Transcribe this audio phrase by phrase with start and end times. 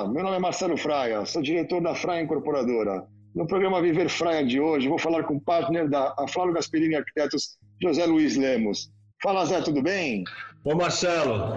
[0.00, 3.06] Olá, meu nome é Marcelo Fraia, sou diretor da Fraia Incorporadora.
[3.34, 7.58] No programa Viver Fraia de hoje, vou falar com o partner da Aflalo Gasperini Arquitetos,
[7.82, 8.90] José Luiz Lemos.
[9.22, 10.24] Fala, Zé, tudo bem?
[10.64, 11.52] Ô, Marcelo,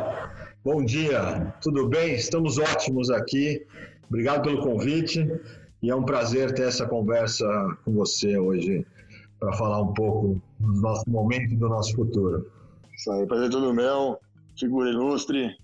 [0.61, 2.15] bom dia, tudo bem?
[2.15, 3.65] Estamos ótimos aqui.
[4.09, 5.25] Obrigado pelo convite
[5.81, 7.47] e é um prazer ter essa conversa
[7.85, 8.85] com você hoje
[9.39, 12.51] para falar um pouco do nosso momento e do nosso futuro.
[12.93, 14.19] Isso aí, prazer é todo meu,
[14.59, 15.55] figura ilustre.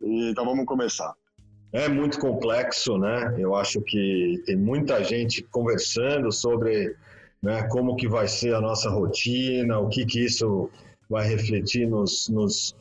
[0.00, 1.14] E, então vamos começar.
[1.72, 3.34] É muito complexo, né?
[3.38, 6.94] Eu acho que tem muita gente conversando sobre
[7.42, 10.70] né, como que vai ser a nossa rotina, o que que isso
[11.08, 12.76] vai refletir nos, nos,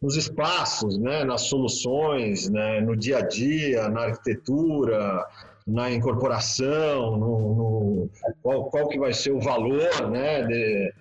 [0.00, 5.24] nos espaços, né, nas soluções, né, no dia a dia, na arquitetura,
[5.66, 8.10] na incorporação, no, no
[8.42, 10.92] qual, qual, que vai ser o valor né, de,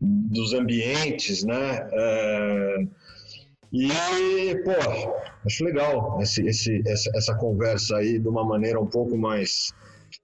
[0.00, 1.88] dos ambientes, né?
[1.92, 2.86] É,
[3.72, 4.72] e, pô,
[5.46, 9.72] acho legal esse, esse, essa, essa conversa aí de uma maneira um pouco mais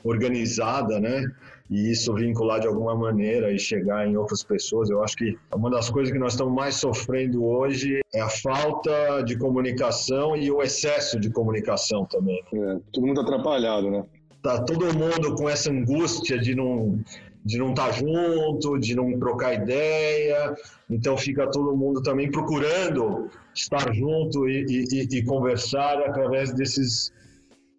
[0.03, 1.25] organizada, né?
[1.70, 4.88] E isso vincular de alguma maneira e chegar em outras pessoas.
[4.88, 9.22] Eu acho que uma das coisas que nós estamos mais sofrendo hoje é a falta
[9.22, 12.41] de comunicação e o excesso de comunicação também.
[12.53, 14.05] É, todo mundo atrapalhado, né?
[14.42, 17.00] Tá todo mundo com essa angústia de não
[17.47, 20.52] de não estar tá junto, de não trocar ideia.
[20.91, 27.14] Então fica todo mundo também procurando estar junto e, e, e conversar através desses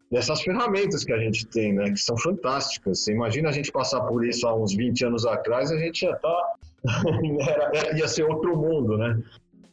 [0.10, 3.04] dessas ferramentas que a gente tem, né, que são fantásticas.
[3.04, 6.16] Você imagina a gente passar por isso há uns 20 anos atrás, a gente já
[6.16, 6.54] tá
[7.94, 9.22] ia ser outro mundo, né?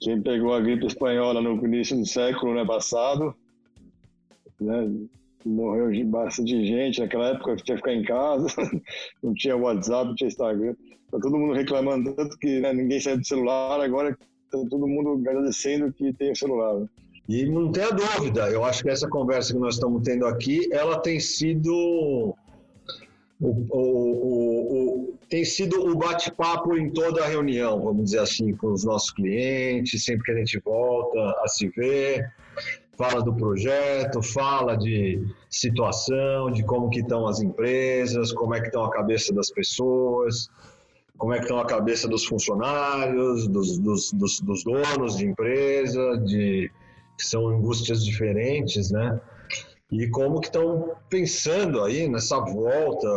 [0.00, 3.32] Quem pegou a gripe espanhola no início do século né, passado,
[4.60, 4.90] né,
[5.44, 7.00] morreu bastante gente.
[7.00, 8.48] Naquela época tinha que ficar em casa,
[9.22, 10.74] não tinha WhatsApp, não tinha Instagram.
[11.10, 14.16] Tá todo mundo reclamando tanto que né, ninguém saiu do celular, agora
[14.50, 16.74] tá todo mundo agradecendo que tem o celular.
[16.74, 16.88] Né?
[17.28, 20.98] E não tenha dúvida, eu acho que essa conversa que nós estamos tendo aqui, ela
[20.98, 21.72] tem sido
[23.40, 28.72] o, o, o, tem sido o bate-papo em toda a reunião, vamos dizer assim, com
[28.72, 32.30] os nossos clientes, sempre que a gente volta a se ver,
[32.96, 38.66] fala do projeto, fala de situação, de como que estão as empresas, como é que
[38.66, 40.48] estão a cabeça das pessoas,
[41.16, 46.18] como é que estão a cabeça dos funcionários, dos, dos, dos, dos donos de empresa,
[46.18, 46.70] de
[47.16, 49.20] que são angústias diferentes, né?
[49.90, 53.08] E como que estão pensando aí nessa volta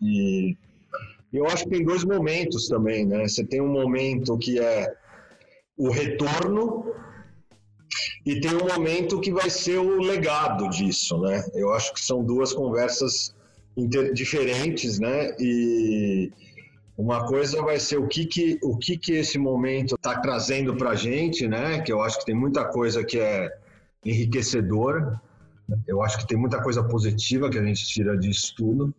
[0.00, 0.56] e,
[1.32, 3.26] e eu acho que tem dois momentos também, né?
[3.26, 4.92] Você tem um momento que é
[5.76, 6.94] o retorno
[8.24, 11.42] e tem um momento que vai ser o legado disso, né?
[11.54, 13.34] Eu acho que são duas conversas
[14.12, 15.34] diferentes, né?
[15.38, 16.30] E
[16.98, 20.90] uma coisa vai ser o que que, o que, que esse momento está trazendo para
[20.90, 21.80] a gente, né?
[21.80, 23.50] Que eu acho que tem muita coisa que é
[24.04, 25.20] enriquecedora.
[25.86, 28.94] Eu acho que tem muita coisa positiva que a gente tira disso tudo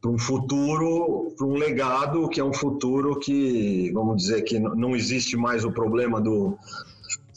[0.00, 4.96] para um futuro, para um legado que é um futuro que, vamos dizer, que não
[4.96, 6.58] existe mais o problema do,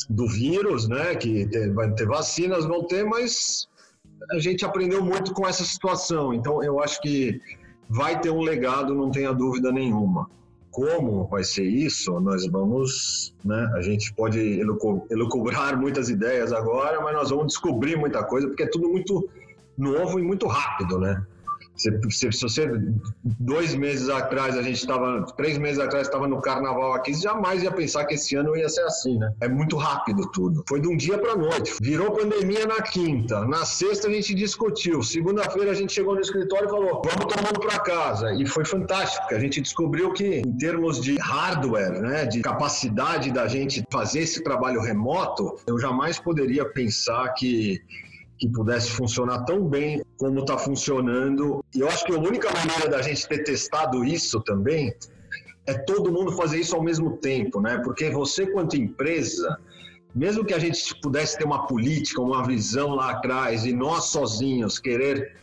[0.10, 1.16] do vírus, né?
[1.16, 3.68] Que vai ter vacinas, vão ter, mas
[4.32, 6.34] a gente aprendeu muito com essa situação.
[6.34, 7.40] Então, eu acho que
[7.90, 10.30] vai ter um legado, não tenha dúvida nenhuma.
[10.72, 12.20] Como vai ser isso?
[12.20, 13.72] Nós vamos, né?
[13.76, 14.40] A gente pode
[15.10, 19.30] elucubrar muitas ideias agora, mas nós vamos descobrir muita coisa, porque é tudo muito
[19.78, 21.26] novo e muito rápido, né?
[21.76, 22.68] Se, se, você,
[23.24, 27.64] dois meses atrás, a gente estava, três meses atrás, estava no carnaval aqui, você jamais
[27.64, 29.32] ia pensar que esse ano ia ser assim, né?
[29.42, 30.64] É muito rápido tudo.
[30.68, 31.76] Foi de um dia para noite.
[31.82, 33.46] Virou pandemia na quinta.
[33.46, 35.04] Na sexta, a gente discutiu.
[35.04, 38.34] Segunda-feira, a gente chegou no escritório e falou: vamos todo mundo para casa.
[38.34, 39.34] E foi fantástico.
[39.34, 44.44] A gente descobriu que, em termos de hardware, né, de capacidade da gente fazer esse
[44.44, 47.82] trabalho remoto, eu jamais poderia pensar que
[48.38, 51.64] que pudesse funcionar tão bem como está funcionando.
[51.74, 54.94] E eu acho que a única maneira da gente ter testado isso também
[55.68, 57.80] é todo mundo fazer isso ao mesmo tempo, né?
[57.84, 59.58] Porque você, quanto empresa,
[60.14, 64.80] mesmo que a gente pudesse ter uma política, uma visão lá atrás e nós sozinhos
[64.80, 65.36] querer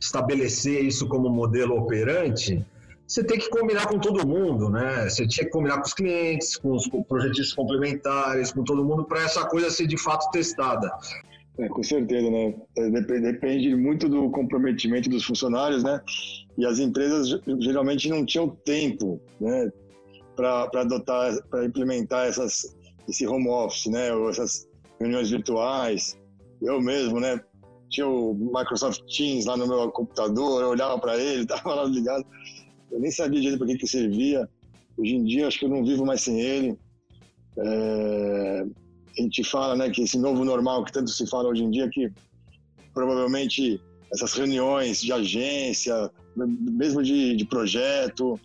[0.00, 2.64] estabelecer isso como modelo operante,
[3.06, 5.08] você tem que combinar com todo mundo, né?
[5.08, 9.22] Você tinha que combinar com os clientes, com os projetistas complementares, com todo mundo para
[9.22, 10.90] essa coisa ser de fato testada.
[11.58, 12.54] É, com certeza, né?
[12.76, 12.90] É,
[13.20, 16.00] depende muito do comprometimento dos funcionários, né?
[16.56, 17.28] E as empresas
[17.58, 19.68] geralmente não tinham tempo, né?
[20.36, 22.76] Para adotar, para implementar essas,
[23.08, 24.14] esse home office, né?
[24.14, 24.68] Ou essas
[25.00, 26.16] reuniões virtuais.
[26.62, 27.40] Eu mesmo, né?
[27.90, 32.24] Tinha o Microsoft Teams lá no meu computador, eu olhava para ele, estava lá ligado.
[32.92, 34.48] Eu nem sabia direito para que, que servia.
[34.96, 36.78] Hoje em dia, acho que eu não vivo mais sem ele.
[37.58, 38.64] É
[39.18, 41.88] a gente fala, né, que esse novo normal que tanto se fala hoje em dia,
[41.90, 42.10] que
[42.94, 43.80] provavelmente
[44.12, 48.40] essas reuniões de agência, mesmo de, de projeto,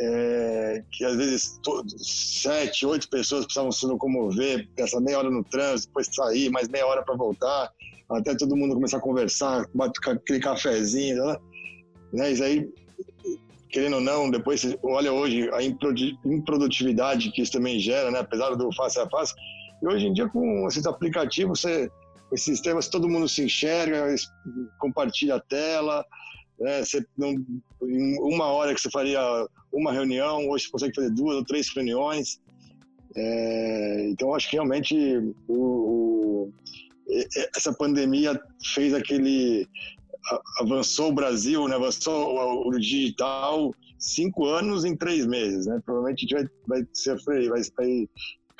[0.00, 1.60] é, que às vezes
[1.98, 6.86] sete, oito pessoas precisavam se locomover, essa meia hora no trânsito, depois sair, mais meia
[6.86, 7.70] hora para voltar,
[8.10, 11.36] até todo mundo começar a conversar, bater aquele cafezinho, né?
[12.12, 12.32] né?
[12.32, 12.68] Isso aí,
[13.68, 18.20] querendo ou não, depois olha hoje a improdutividade que isso também gera, né?
[18.20, 19.34] Apesar do face a face.
[19.82, 21.90] E hoje em dia, com esses aplicativos, você,
[22.32, 24.14] esses sistemas, todo mundo se enxerga,
[24.78, 26.04] compartilha a tela,
[26.58, 26.84] né?
[26.84, 27.32] Você não,
[27.82, 29.20] em uma hora que você faria
[29.72, 32.40] uma reunião, hoje você consegue fazer duas ou três reuniões.
[33.16, 34.94] É, então, acho que realmente
[35.48, 36.52] o, o,
[37.56, 38.40] essa pandemia
[38.74, 39.66] fez aquele
[40.58, 41.74] avançou o Brasil, né?
[41.74, 45.80] avançou o, digital cinco anos em três meses, né?
[45.84, 48.08] Provavelmente a gente vai, vai sofrer, vai, vai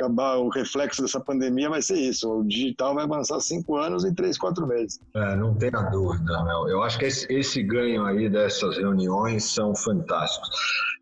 [0.00, 2.28] acabar o reflexo dessa pandemia vai ser isso.
[2.30, 4.98] O digital vai avançar cinco anos em três, quatro meses.
[5.14, 6.68] É, não tenha dúvida, Mel.
[6.68, 10.48] Eu acho que esse, esse ganho aí dessas reuniões são fantásticos.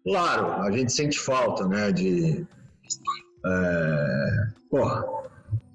[0.05, 2.47] Claro, a gente sente falta, né, de...
[3.47, 5.05] É, porra,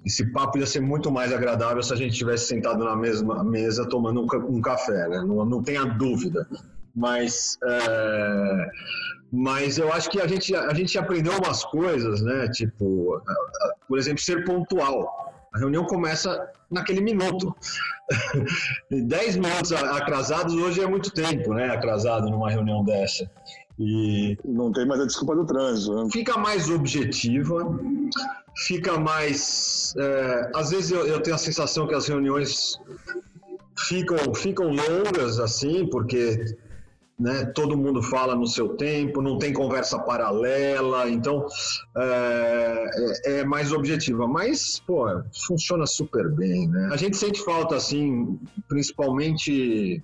[0.04, 3.88] esse papo ia ser muito mais agradável se a gente tivesse sentado na mesma mesa
[3.88, 5.22] tomando um, um café, né?
[5.22, 6.46] Não, não tenha dúvida.
[6.94, 8.70] Mas, é,
[9.32, 12.48] mas eu acho que a gente, a gente aprendeu umas coisas, né?
[12.48, 13.20] Tipo,
[13.88, 15.24] por exemplo, ser pontual.
[15.54, 17.54] A reunião começa naquele minuto.
[18.90, 21.70] Dez minutos atrasados hoje é muito tempo, né?
[21.70, 23.30] Atrasado numa reunião dessa.
[23.78, 25.94] E não tem mais a desculpa do trânsito.
[25.94, 26.08] Né?
[26.12, 27.78] Fica mais objetiva,
[28.66, 29.94] fica mais.
[29.96, 32.78] É, às vezes eu, eu, tenho a sensação que as reuniões
[33.76, 36.56] ficam, ficam longas, assim, porque
[37.18, 41.46] né, todo mundo fala no seu tempo, não tem conversa paralela, então
[41.96, 42.84] é,
[43.24, 44.26] é, é mais objetiva.
[44.26, 45.06] Mas, pô,
[45.46, 46.88] funciona super bem, né?
[46.92, 48.38] A gente sente falta, assim,
[48.68, 50.02] principalmente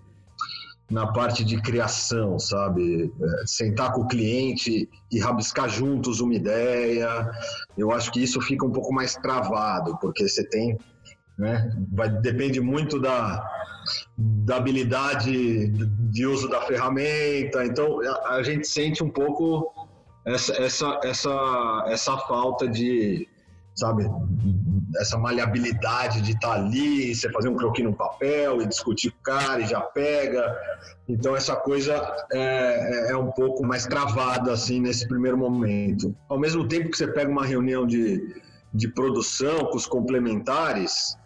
[0.90, 3.12] na parte de criação, sabe?
[3.22, 7.30] É, sentar com o cliente e rabiscar juntos uma ideia.
[7.78, 10.76] Eu acho que isso fica um pouco mais travado, porque você tem,
[11.40, 11.72] né?
[11.92, 13.42] Vai, depende muito da,
[14.18, 17.64] da habilidade de uso da ferramenta.
[17.64, 19.72] Então a, a gente sente um pouco
[20.26, 23.26] essa, essa, essa, essa falta de
[23.74, 24.04] sabe?
[24.98, 29.18] Essa maleabilidade de estar tá ali, você fazer um croquis no papel e discutir com
[29.18, 30.54] o cara e já pega.
[31.08, 31.94] Então, essa coisa
[32.32, 36.14] é, é, é um pouco mais travada, assim, nesse primeiro momento.
[36.28, 38.42] Ao mesmo tempo que você pega uma reunião de,
[38.74, 41.16] de produção com os complementares,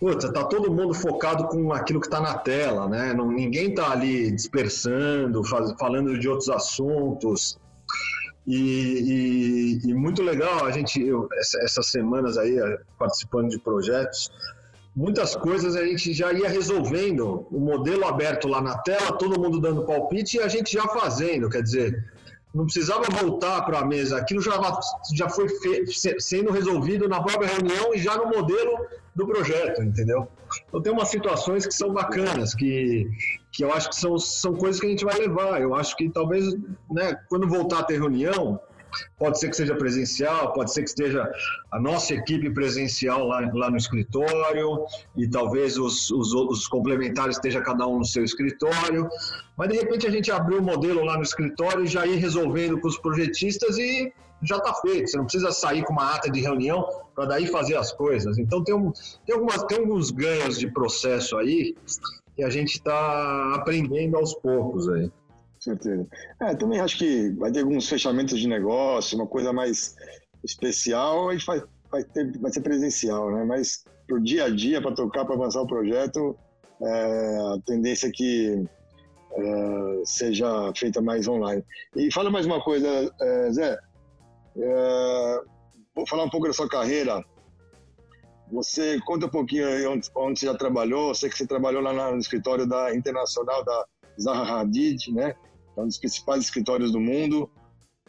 [0.00, 3.12] Puta, tá todo mundo focado com aquilo que está na tela, né?
[3.12, 7.58] Não, ninguém tá ali dispersando, faz, falando de outros assuntos.
[8.46, 13.58] E, e, e, muito legal a gente, eu, essa, essas semanas aí, eh, participando de
[13.58, 14.30] projetos,
[14.96, 19.60] muitas coisas a gente já ia resolvendo, o modelo aberto lá na tela, todo mundo
[19.60, 22.04] dando palpite e a gente já fazendo, quer dizer,
[22.54, 24.58] não precisava voltar para a mesa, aquilo já,
[25.14, 25.84] já foi fe,
[26.18, 28.86] sendo resolvido na própria reunião e já no modelo
[29.18, 30.28] do projeto, entendeu?
[30.68, 33.10] Então tem umas situações que são bacanas, que
[33.50, 35.60] que eu acho que são, são coisas que a gente vai levar.
[35.60, 36.54] Eu acho que talvez,
[36.90, 38.60] né, quando voltar a ter reunião,
[39.18, 41.28] pode ser que seja presencial, pode ser que esteja
[41.72, 44.84] a nossa equipe presencial lá, lá no escritório
[45.16, 49.08] e talvez os, os, os complementares esteja cada um no seu escritório,
[49.56, 52.80] mas de repente a gente abrir o modelo lá no escritório e já ir resolvendo
[52.80, 55.10] com os projetistas e já está feito.
[55.10, 58.38] Você não precisa sair com uma ata de reunião para daí fazer as coisas.
[58.38, 58.92] Então tem, um,
[59.26, 61.74] tem, algumas, tem alguns ganhos de processo aí
[62.36, 65.10] que a gente está aprendendo aos poucos aí.
[65.58, 66.06] Certeza.
[66.40, 69.96] É, também acho que vai ter alguns fechamentos de negócio, uma coisa mais
[70.44, 73.44] especial, gente vai, vai, ter, vai ser presencial, né?
[73.44, 76.36] Mas pro dia a dia, para tocar, para avançar o projeto,
[76.80, 78.64] é, a tendência é que
[79.32, 81.64] é, seja feita mais online.
[81.96, 82.88] E fala mais uma coisa,
[83.20, 83.78] é, Zé.
[84.56, 85.40] É,
[85.94, 87.24] vou falar um pouco da sua carreira
[88.50, 91.08] você conta um pouquinho aí onde, onde você já trabalhou.
[91.08, 93.86] Eu sei que você trabalhou lá no escritório da Internacional da
[94.20, 95.34] Zaha Hadid, né?
[95.76, 97.50] É um dos principais escritórios do mundo.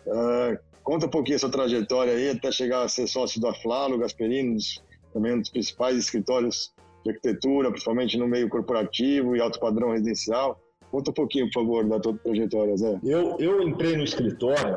[0.08, 3.98] Uh, conta um pouquinho a sua trajetória aí até chegar a ser sócio da Flalo,
[3.98, 9.91] Gasperinos, também um dos principais escritórios de arquitetura, principalmente no meio corporativo e alto padrão
[9.91, 10.60] residencial.
[10.89, 13.00] Conta um pouquinho, por favor, da tua trajetória, Zé.
[13.03, 14.75] Eu, eu entrei no escritório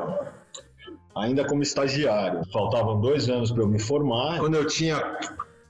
[1.15, 2.41] ainda como estagiário.
[2.51, 4.39] Faltavam dois anos para eu me formar.
[4.39, 5.01] Quando eu tinha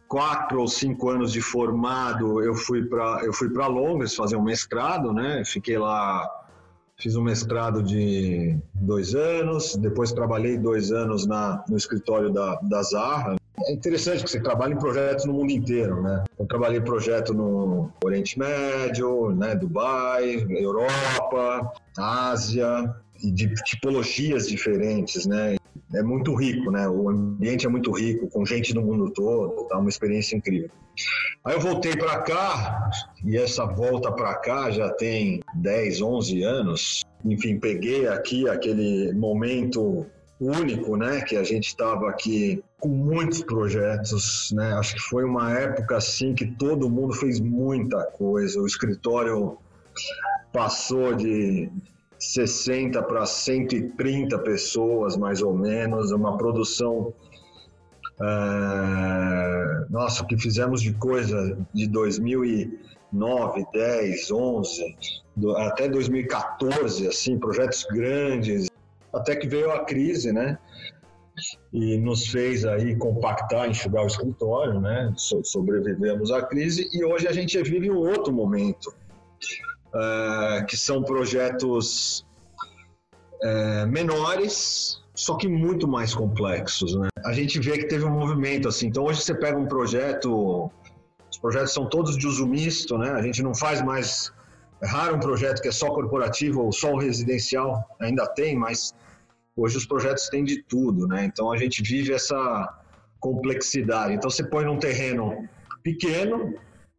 [0.08, 4.44] quatro ou cinco anos de formado, eu fui para eu fui para Londres fazer um
[4.44, 5.44] mestrado, né?
[5.46, 6.30] Fiquei lá,
[6.98, 13.36] fiz um mestrado de dois anos, depois trabalhei dois anos na, no escritório da, da.
[13.66, 16.24] É interessante que você trabalha em projetos no mundo inteiro, né?
[16.38, 22.94] Eu trabalhei em projeto no Oriente Médio, né, Dubai, Europa, Ásia,
[23.32, 25.56] de tipologias diferentes, né?
[25.94, 26.88] É muito rico, né?
[26.88, 30.70] O ambiente é muito rico, com gente do mundo todo, tá uma experiência incrível.
[31.46, 32.89] Aí eu voltei para cá,
[33.24, 37.03] e essa volta para cá já tem 10, 11 anos.
[37.25, 40.06] Enfim, peguei aqui aquele momento
[40.39, 41.22] único, né?
[41.22, 44.74] Que a gente estava aqui com muitos projetos, né?
[44.74, 48.60] Acho que foi uma época assim que todo mundo fez muita coisa.
[48.60, 49.58] O escritório
[50.51, 51.70] passou de
[52.32, 57.13] 60 para 130 pessoas, mais ou menos, uma produção.
[58.22, 64.96] É, nossa, o que fizemos de coisa de 2009, 10, 11,
[65.58, 68.70] até 2014, assim, projetos grandes,
[69.13, 70.58] até que veio a crise, né?
[71.74, 75.12] E nos fez aí compactar, enxugar o escritório, né?
[75.18, 78.94] So sobrevivemos à crise e hoje a gente vive um outro momento,
[79.94, 82.26] uh, que são projetos
[83.44, 87.10] uh, menores, só que muito mais complexos, né?
[87.26, 88.88] A gente vê que teve um movimento assim.
[88.88, 90.72] Então hoje você pega um projeto,
[91.32, 93.12] os projetos são todos de uso misto, né?
[93.12, 94.32] A gente não faz mais
[94.84, 98.94] é raro um projeto que é só corporativo ou só residencial, ainda tem, mas
[99.56, 101.24] hoje os projetos têm de tudo, né?
[101.24, 102.82] Então a gente vive essa
[103.18, 104.14] complexidade.
[104.14, 105.48] Então você põe num terreno
[105.82, 106.54] pequeno,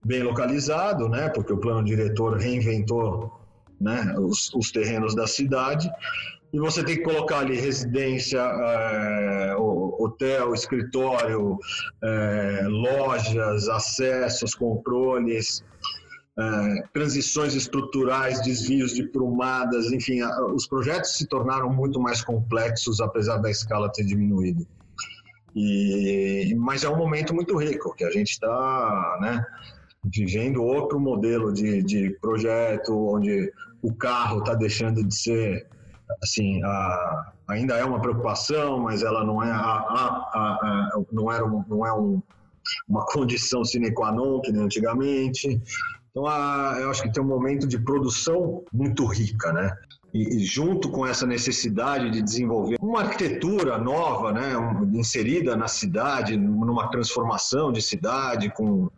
[0.05, 1.29] bem localizado, né?
[1.29, 3.41] Porque o plano diretor reinventou,
[3.81, 4.15] né?
[4.19, 5.91] Os, os terrenos da cidade
[6.55, 11.59] e você tem que colocar ali residência, é, hotel, escritório,
[12.01, 15.65] é, lojas, acessos, controles,
[16.39, 20.23] é, transições estruturais, desvios de prumadas, enfim,
[20.55, 24.65] os projetos se tornaram muito mais complexos, apesar da escala ter diminuído.
[25.57, 29.45] E, mas é um momento muito rico, que a gente está né,
[30.05, 35.67] vivendo outro modelo de, de projeto, onde o carro está deixando de ser,
[36.23, 41.87] assim, a, ainda é uma preocupação, mas ela não é, a, a, não era não
[41.87, 42.23] é um,
[42.89, 45.61] uma condição sine qua non, que nem antigamente.
[46.11, 49.77] Então, a, eu acho que tem um momento de produção muito rica, né?
[50.13, 55.67] E, e, junto com essa necessidade de desenvolver uma arquitetura nova, né, um, inserida na
[55.67, 58.89] cidade, numa transformação de cidade, com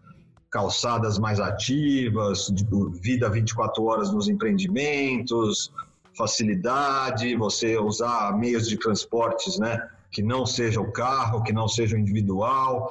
[0.56, 2.50] calçadas mais ativas,
[3.02, 5.70] vida 24 horas nos empreendimentos,
[6.16, 11.94] facilidade, você usar meios de transportes, né, que não seja o carro, que não seja
[11.94, 12.90] o individual,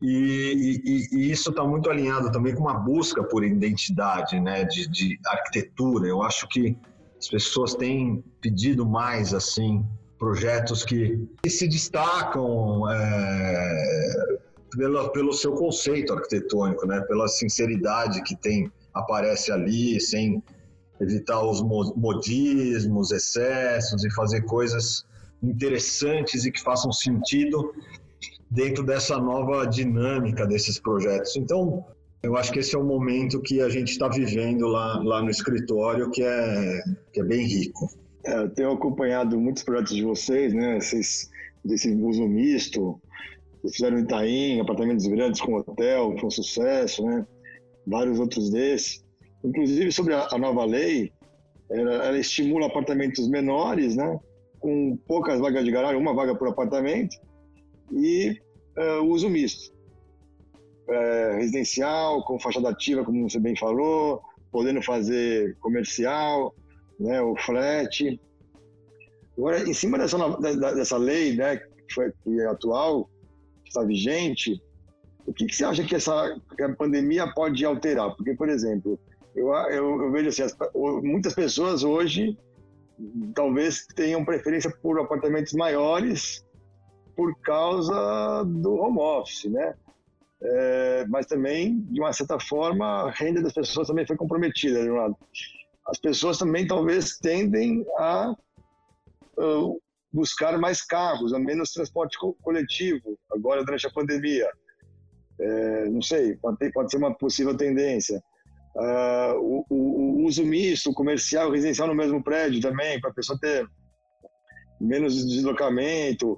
[0.00, 4.88] e, e, e isso está muito alinhado também com uma busca por identidade, né, de,
[4.88, 6.08] de, arquitetura.
[6.08, 6.74] Eu acho que
[7.18, 9.84] as pessoas têm pedido mais assim
[10.18, 14.38] projetos que, que se destacam é,
[14.76, 20.42] pelo, pelo seu conceito arquitetônico, né, pela sinceridade que tem aparece ali, sem
[21.00, 25.04] evitar os modismos, excessos e fazer coisas
[25.42, 27.72] interessantes e que façam sentido
[28.50, 31.36] dentro dessa nova dinâmica desses projetos.
[31.36, 31.84] Então,
[32.22, 35.30] eu acho que esse é o momento que a gente está vivendo lá, lá no
[35.30, 37.88] escritório, que é, que é bem rico.
[38.26, 40.78] É, eu tenho acompanhado muitos projetos de vocês, né?
[40.78, 41.30] Vocês,
[41.64, 43.00] desse uso misto,
[43.62, 47.26] fizeram Itaim, apartamentos grandes com hotel, foi um sucesso, né?
[47.86, 49.04] Vários outros desses.
[49.44, 51.12] Inclusive, sobre a, a nova lei,
[51.70, 54.18] ela, ela, estimula apartamentos menores, né?
[54.58, 57.16] Com poucas vagas de garagem, uma vaga por apartamento,
[57.92, 58.36] e
[58.78, 59.72] uh, uso misto.
[60.88, 66.52] É, residencial, com fachada ativa, como você bem falou, podendo fazer comercial,
[66.98, 68.20] né, o flat.
[69.38, 70.18] Agora, em cima dessa,
[70.74, 73.08] dessa lei, né, que, é atual,
[73.70, 74.60] está vigente,
[75.26, 78.14] o que, que, você acha que, essa, que a pandemia pode alterar?
[78.16, 78.98] Porque, por exemplo,
[79.34, 80.56] eu, eu, eu vejo assim, as,
[81.02, 82.36] muitas pessoas hoje
[83.34, 86.44] talvez tenham preferência por apartamentos maiores
[87.16, 89.74] por causa do home office, né?
[90.42, 94.90] É, mas também, de uma certa forma, a renda das pessoas também foi comprometida, de
[94.90, 95.16] um lado.
[95.86, 98.34] As pessoas também talvez tendem a
[99.38, 99.80] uh,
[100.12, 104.48] buscar mais carros, a menos transporte co coletivo, agora durante a pandemia.
[105.40, 108.22] É, não sei, pode, pode, ser uma possível tendência.
[108.76, 113.38] Uh, o, o, o, uso misto, comercial, residencial no mesmo prédio também, para a pessoa
[113.40, 113.66] ter
[114.80, 116.32] menos deslocamento,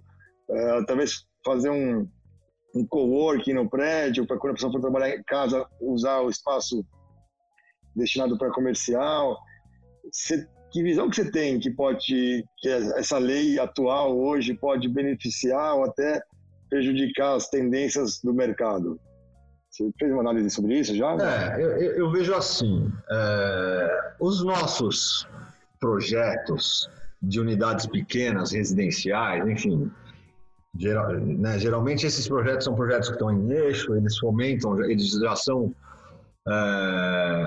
[0.48, 2.08] uh, talvez fazer um,
[2.74, 6.84] um coworking no prédio, para quando a pessoa for trabalhar em casa, usar o espaço
[7.94, 9.38] destinado para comercial.
[10.10, 15.74] Cê, que visão que você tem que pode, que essa lei atual hoje pode beneficiar
[15.76, 16.22] ou até
[16.70, 18.98] prejudicar as tendências do mercado?
[19.70, 21.14] Você fez uma análise sobre isso já?
[21.14, 25.26] É, eu, eu vejo assim, é, os nossos
[25.78, 26.90] projetos
[27.22, 29.90] de unidades pequenas, residenciais, enfim,
[30.78, 35.36] geral, né, geralmente esses projetos são projetos que estão em eixo, eles fomentam, eles já
[35.36, 35.74] são
[36.48, 36.52] é,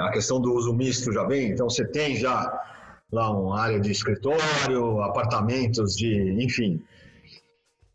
[0.01, 2.74] a questão do uso misto já vem, então você tem já
[3.11, 6.81] lá uma área de escritório, apartamentos de, enfim,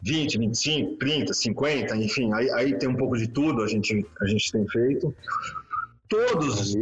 [0.03, 4.27] 20, 25, 30, 50, enfim, aí, aí tem um pouco de tudo a gente, a
[4.27, 5.15] gente tem feito.
[6.09, 6.75] Todos,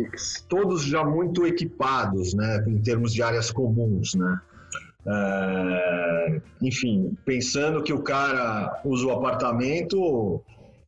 [0.48, 4.40] todos já muito equipados, né, em termos de áreas comuns, né.
[5.06, 10.42] É, enfim, pensando que o cara usa o apartamento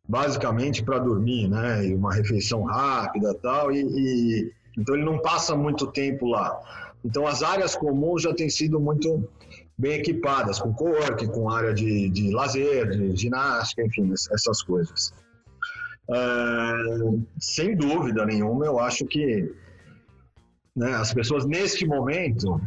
[0.08, 5.56] basicamente para dormir, né, e uma refeição rápida tal, e, e então ele não passa
[5.56, 6.58] muito tempo lá.
[7.04, 9.28] Então as áreas comuns já têm sido muito
[9.76, 15.12] bem equipadas, com co-work, com área de, de lazer, de ginástica, enfim, essas coisas.
[16.08, 19.50] Uh, sem dúvida nenhuma, eu acho que
[20.76, 22.60] né, as pessoas neste momento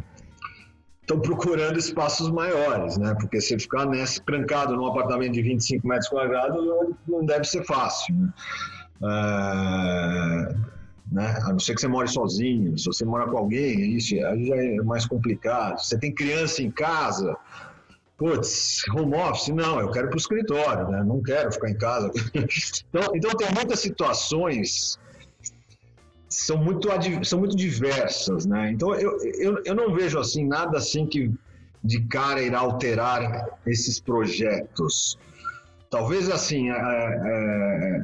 [1.02, 3.14] estão procurando espaços maiores, né?
[3.14, 6.64] Porque se ficar nesse trancado num apartamento de 25 metros quadrados
[7.06, 8.14] não deve ser fácil.
[8.14, 8.32] Né?
[9.02, 10.73] Uh,
[11.14, 11.38] né?
[11.44, 14.56] A não ser que você more sozinho, se você mora com alguém, isso aí já
[14.56, 15.78] é mais complicado.
[15.78, 17.36] Você tem criança em casa,
[18.18, 21.04] putz, home office, não, eu quero ir para o escritório, né?
[21.04, 22.10] Não quero ficar em casa.
[22.34, 24.98] então, então tem muitas situações
[26.28, 26.88] são muito
[27.22, 28.72] são muito diversas, né?
[28.72, 31.32] Então eu, eu, eu não vejo assim nada assim que
[31.82, 35.16] de cara irá alterar esses projetos.
[35.88, 38.02] Talvez assim é, é,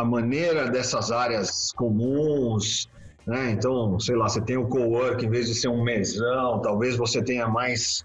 [0.00, 2.88] a maneira dessas áreas comuns,
[3.26, 3.50] né?
[3.50, 7.22] Então, sei lá, você tem o co-work em vez de ser um mesão, talvez você
[7.22, 8.02] tenha mais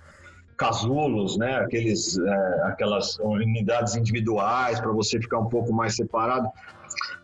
[0.58, 1.56] casulos, né?
[1.56, 6.50] Aqueles, é, aquelas unidades individuais para você ficar um pouco mais separado.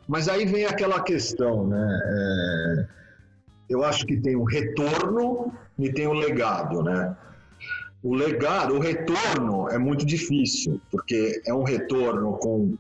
[0.08, 2.00] Mas aí vem aquela questão, né?
[2.06, 2.86] É,
[3.70, 7.14] eu acho que tem o retorno e tem o legado, né?
[8.02, 12.78] O legado, o retorno é muito difícil, porque é um retorno com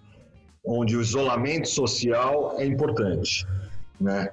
[0.65, 3.45] onde o isolamento social é importante,
[3.99, 4.29] né?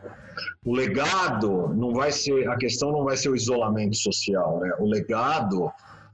[0.64, 4.73] O legado não vai ser a questão não vai ser o isolamento social, né?
[4.79, 5.71] O legado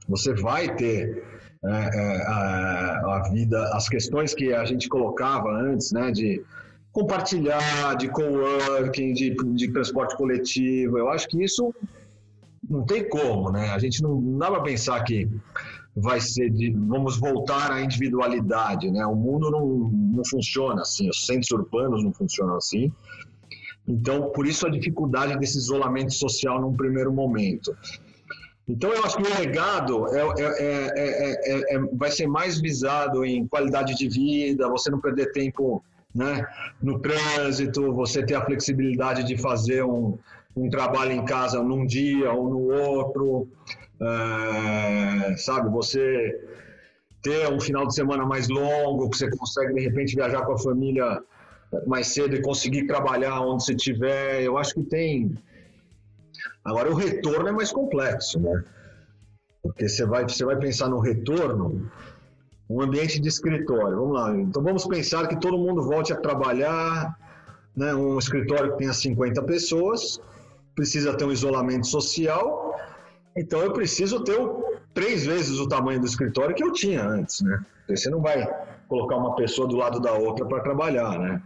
[0.07, 1.23] você vai ter
[1.63, 6.11] é, é, a, a, vida, as questões que a gente colocava antes, né?
[6.11, 6.43] De
[6.91, 10.97] compartilhar, de coworking, de, de transporte coletivo.
[10.97, 11.73] Eu acho que isso
[12.69, 13.71] não tem como, né?
[13.71, 15.29] A gente não, não dá para pensar que
[15.95, 19.05] vai ser de vamos voltar à individualidade, né?
[19.05, 22.91] O mundo não, não funciona assim, os centros urbanos não funcionam assim.
[23.87, 27.75] Então, por isso a dificuldade desse isolamento social num primeiro momento.
[28.67, 33.95] Então, eu acho que o legado é, é, é, vai ser mais visado em qualidade
[33.95, 36.45] de vida, você não perder tempo né,
[36.81, 40.17] no trânsito, você ter a flexibilidade de fazer um,
[40.55, 43.47] um trabalho em casa num dia ou no outro,
[44.01, 46.39] é, sabe, você
[47.21, 50.59] ter um final de semana mais longo, que você consegue de repente viajar com a
[50.59, 51.21] família
[51.87, 54.43] mais cedo e conseguir trabalhar onde você estiver.
[54.43, 55.35] Eu acho que tem.
[56.63, 58.63] Agora, o retorno é mais complexo, né?
[59.63, 61.89] Porque você vai, você vai pensar no retorno,
[62.69, 63.97] um ambiente de escritório.
[63.97, 64.35] Vamos lá.
[64.37, 67.17] Então, vamos pensar que todo mundo volte a trabalhar,
[67.75, 67.93] né?
[67.95, 70.21] um escritório que tenha 50 pessoas,
[70.75, 72.65] precisa ter um isolamento social
[73.35, 77.41] então eu preciso ter o, três vezes o tamanho do escritório que eu tinha antes,
[77.41, 77.63] né?
[77.89, 78.47] Você não vai
[78.87, 81.41] colocar uma pessoa do lado da outra para trabalhar, né?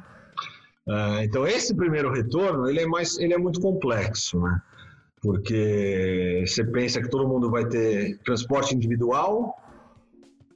[0.88, 4.62] Uh, então esse primeiro retorno ele é mais, ele é muito complexo, né?
[5.22, 9.58] Porque você pensa que todo mundo vai ter transporte individual,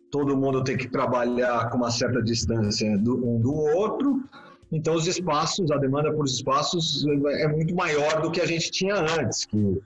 [0.09, 4.23] todo mundo tem que trabalhar com uma certa distância do, um do outro,
[4.71, 7.05] então os espaços, a demanda por espaços
[7.39, 9.81] é muito maior do que a gente tinha antes, que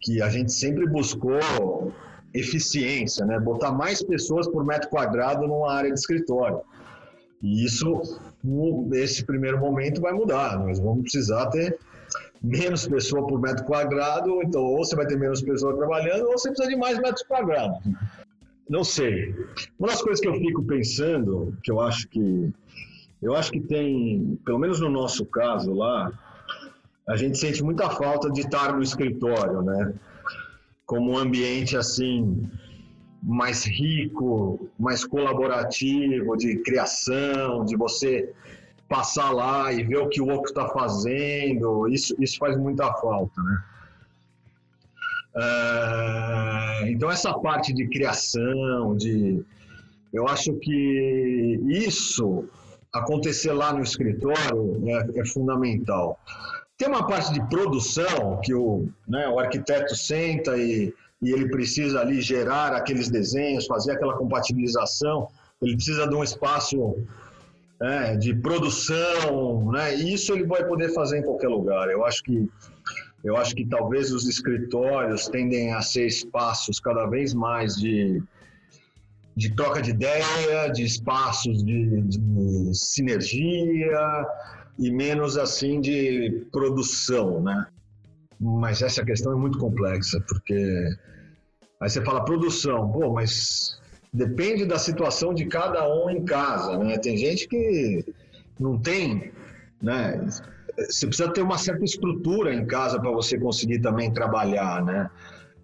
[0.00, 1.92] que a gente sempre buscou
[2.32, 3.38] eficiência, né?
[3.38, 6.60] Botar mais pessoas por metro quadrado numa área de escritório.
[7.42, 8.00] E isso,
[8.42, 10.58] nesse primeiro momento, vai mudar.
[10.58, 11.78] Nós vamos precisar ter
[12.42, 16.48] menos pessoa por metro quadrado, então ou você vai ter menos pessoas trabalhando, ou você
[16.48, 17.78] precisa de mais metros quadrados.
[18.68, 19.34] Não sei.
[19.78, 22.52] Uma das coisas que eu fico pensando, que eu acho que
[23.20, 26.10] eu acho que tem, pelo menos no nosso caso lá,
[27.10, 29.92] a gente sente muita falta de estar no escritório, né?
[30.86, 32.48] Como um ambiente assim
[33.20, 38.32] mais rico, mais colaborativo, de criação, de você
[38.88, 43.42] passar lá e ver o que o outro está fazendo, isso, isso faz muita falta,
[43.42, 43.64] né?
[45.34, 49.44] Uh, então essa parte de criação, de
[50.12, 52.48] Eu acho que isso
[52.92, 56.18] acontecer lá no escritório é, é fundamental.
[56.80, 62.00] Tem uma parte de produção que o, né, o arquiteto senta e, e ele precisa
[62.00, 65.28] ali gerar aqueles desenhos, fazer aquela compatibilização,
[65.60, 66.96] ele precisa de um espaço
[67.78, 69.94] né, de produção, né?
[69.94, 71.90] E isso ele vai poder fazer em qualquer lugar.
[71.90, 72.48] Eu acho que
[73.22, 78.22] eu acho que talvez os escritórios tendem a ser espaços cada vez mais de,
[79.36, 84.26] de troca de ideia, de espaços de, de sinergia
[84.80, 87.66] e menos assim de produção, né?
[88.40, 90.88] Mas essa questão é muito complexa, porque
[91.78, 93.78] aí você fala produção, pô, mas
[94.12, 96.96] depende da situação de cada um em casa, né?
[96.96, 98.02] Tem gente que
[98.58, 99.30] não tem,
[99.82, 100.26] né?
[100.76, 105.10] você precisa ter uma certa estrutura em casa para você conseguir também trabalhar, né?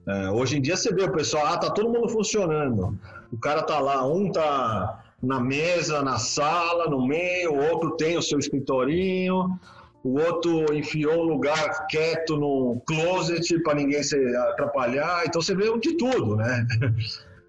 [0.07, 2.98] É, hoje em dia você vê o pessoal, ah, tá todo mundo funcionando.
[3.33, 8.16] O cara tá lá, um tá na mesa, na sala, no meio, o outro tem
[8.16, 9.59] o seu escritorinho,
[10.05, 15.24] o outro enfiou um lugar quieto no closet para ninguém se atrapalhar.
[15.26, 16.66] Então você vê de tudo, né?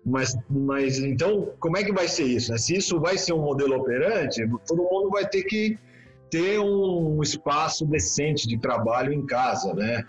[0.10, 2.54] Mas, mas então, como é que vai ser isso?
[2.54, 2.58] Né?
[2.58, 5.78] Se isso vai ser um modelo operante, todo mundo vai ter que
[6.30, 10.06] ter um espaço decente de trabalho em casa, né?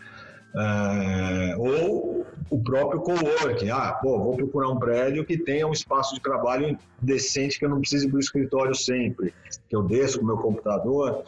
[0.55, 2.18] Uh, ou
[2.51, 3.71] o próprio coworking.
[3.71, 7.69] Ah, pô, vou procurar um prédio que tenha um espaço de trabalho decente que eu
[7.69, 9.35] não precise ir para o escritório sempre,
[9.69, 11.25] que eu desço com o meu computador.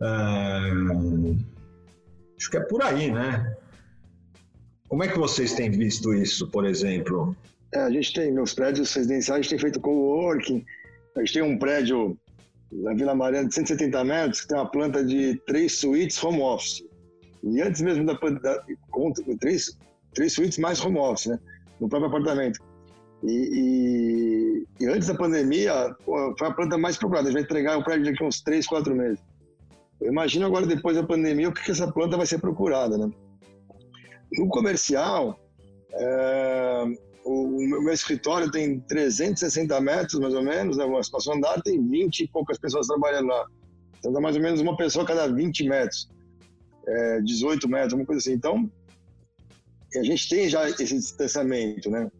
[0.00, 1.36] Uh,
[2.38, 3.56] acho que é por aí, né?
[4.88, 7.36] Como é que vocês têm visto isso, por exemplo?
[7.72, 10.64] É, a gente tem, meus prédios residenciais, a gente tem feito coworking,
[11.16, 12.16] a gente tem um prédio
[12.70, 16.84] na Vila Mariana de 170 metros, que tem uma planta de três suítes home office.
[17.42, 18.64] E antes mesmo da, da
[19.40, 19.76] três,
[20.14, 21.38] três suítes mais home office, né?
[21.80, 22.60] No próprio apartamento.
[23.22, 27.28] E, e, e antes da pandemia, foi a planta mais procurada.
[27.28, 29.18] A gente vai entregar o prédio daqui uns três, quatro meses.
[30.00, 33.10] Eu imagino agora, depois da pandemia, o que, que essa planta vai ser procurada, né?
[34.36, 35.38] No comercial,
[35.92, 36.84] é,
[37.24, 40.84] o, meu escritório tem 360 metros, mais ou menos, né?
[40.84, 43.46] uma espaço andar, tem 20 e poucas pessoas trabalhando lá.
[43.98, 46.08] Então dá mais ou menos uma pessoa a cada 20 metros,
[46.86, 48.32] é, 18 metros, uma coisa assim.
[48.32, 48.70] Então,
[49.98, 52.10] a gente tem já esse distanciamento, né?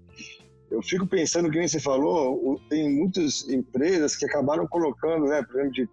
[0.71, 5.57] Eu fico pensando, que nem você falou, tem muitas empresas que acabaram colocando, né, por
[5.57, 5.89] exemplo, de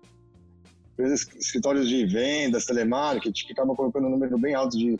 [0.93, 4.97] empresas, escritórios de vendas, telemarketing, que acabam colocando um número bem alto de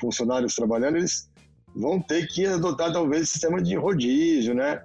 [0.00, 1.28] funcionários trabalhando, eles
[1.74, 4.82] vão ter que adotar talvez sistema de rodízio, né?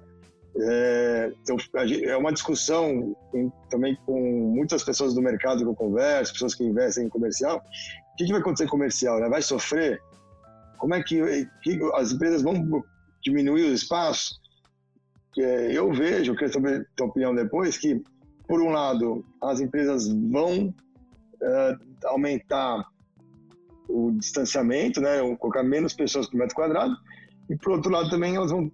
[0.62, 1.57] É, então,
[2.03, 3.15] é uma discussão
[3.69, 7.57] também com muitas pessoas do mercado que eu converso, pessoas que investem em comercial.
[8.13, 9.19] O que, que vai acontecer em comercial?
[9.19, 9.29] Né?
[9.29, 10.01] Vai sofrer?
[10.79, 11.21] Como é que,
[11.61, 12.83] que as empresas vão
[13.21, 14.39] diminuir os espaços?
[15.37, 18.01] É, eu vejo, quero saber a tua opinião depois, que,
[18.47, 20.73] por um lado, as empresas vão
[21.41, 22.83] é, aumentar
[23.87, 26.95] o distanciamento, né, colocar menos pessoas por metro quadrado,
[27.49, 28.71] e por outro lado também elas vão,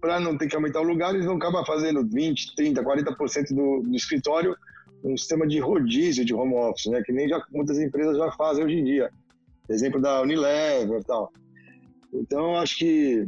[0.00, 3.82] para não ter que aumentar o lugar, eles vão acabar fazendo 20, 30, 40% do,
[3.82, 4.56] do escritório
[5.02, 8.64] um sistema de rodízio de home office, né, que nem já, muitas empresas já fazem
[8.64, 9.10] hoje em dia.
[9.68, 11.32] Exemplo da Unilever e tal.
[12.12, 13.26] Então, acho que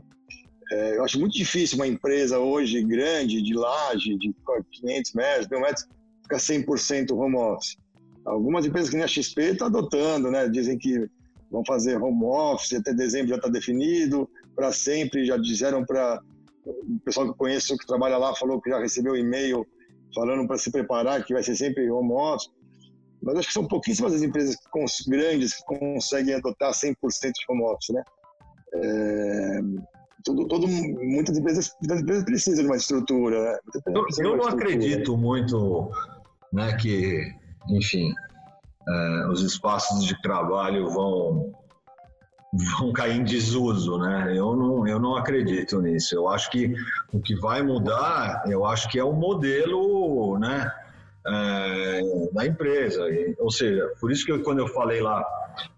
[0.72, 4.34] é, eu acho muito difícil uma empresa hoje grande, de laje, de
[4.80, 5.86] 500 metros, mil metros,
[6.22, 7.76] ficar 100% home office.
[8.24, 10.48] Algumas empresas que nem a XP estão tá adotando, né?
[10.48, 11.08] Dizem que
[11.50, 16.20] vão fazer home office, até dezembro já está definido, para sempre, já disseram para
[16.64, 19.66] o pessoal que eu conheço que trabalha lá, falou que já recebeu e-mail
[20.14, 22.50] falando para se preparar, que vai ser sempre home office.
[23.22, 24.56] Mas acho que são pouquíssimas as empresas
[25.06, 28.02] grandes que conseguem adotar 100% de home office, né?
[28.74, 29.60] É,
[30.24, 33.58] todo, todo, muitas, empresas, muitas empresas precisam de uma estrutura, né?
[33.86, 35.90] Eu, eu não acredito muito
[36.52, 37.32] né, que,
[37.68, 38.12] enfim,
[38.88, 41.52] é, os espaços de trabalho vão
[42.52, 44.36] vão cair em desuso, né?
[44.36, 46.16] Eu não, eu não acredito nisso.
[46.16, 46.74] Eu acho que
[47.12, 50.68] o que vai mudar, eu acho que é o modelo, né,
[51.26, 52.00] é,
[52.32, 53.04] da empresa.
[53.38, 55.24] Ou seja, por isso que eu, quando eu falei lá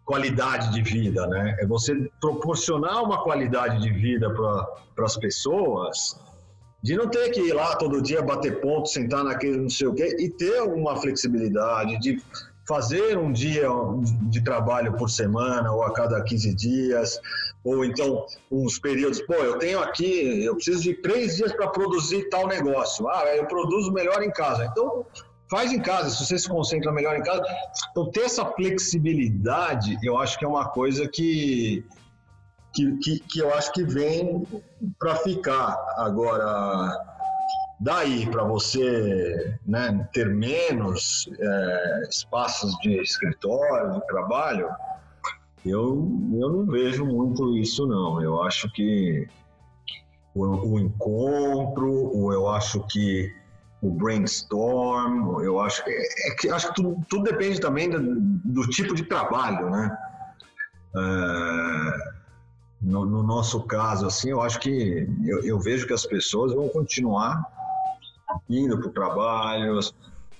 [0.04, 6.18] qualidade de vida, né, é você proporcionar uma qualidade de vida para as pessoas
[6.82, 9.94] de não ter que ir lá todo dia bater ponto, sentar naquele não sei o
[9.94, 12.20] quê, e ter uma flexibilidade de
[12.66, 13.68] fazer um dia
[14.22, 17.20] de trabalho por semana ou a cada 15 dias,
[17.64, 22.28] ou então uns períodos, pô, eu tenho aqui, eu preciso de três dias para produzir
[22.28, 23.08] tal negócio.
[23.08, 24.64] Ah, eu produzo melhor em casa.
[24.64, 25.06] Então,
[25.52, 27.44] faz em casa, se você se concentra melhor em casa.
[27.90, 31.84] Então, ter essa flexibilidade, eu acho que é uma coisa que,
[32.74, 34.46] que, que, que eu acho que vem
[34.98, 35.76] para ficar.
[35.98, 36.98] Agora,
[37.82, 44.68] Daí para você né, ter menos é, espaços de escritório, de trabalho,
[45.66, 48.22] eu, eu não vejo muito isso não.
[48.22, 49.26] Eu acho que
[50.32, 53.34] o, o encontro, ou eu acho que
[53.82, 58.68] o brainstorm, eu acho que, é que acho que tudo, tudo depende também do, do,
[58.68, 59.98] tipo de trabalho, né?
[60.94, 62.12] É,
[62.80, 66.68] no, no, nosso caso, assim, eu acho que eu, eu vejo que as pessoas vão
[66.68, 67.42] continuar
[68.48, 69.92] indo para o trabalho, as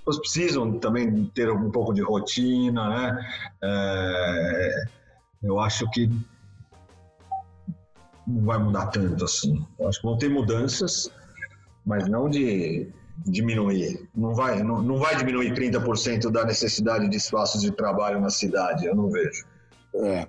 [0.05, 3.26] pessoas precisam também ter um pouco de rotina, né?
[3.61, 4.85] É,
[5.42, 6.09] eu acho que
[8.24, 9.66] não vai mudar tanto assim.
[9.81, 11.11] Eu acho que vão ter mudanças,
[11.85, 12.88] mas não de
[13.27, 14.09] diminuir.
[14.14, 18.87] Não vai, não, não vai diminuir 30% da necessidade de espaços de trabalho na cidade,
[18.87, 19.44] eu não vejo.
[19.94, 20.27] É,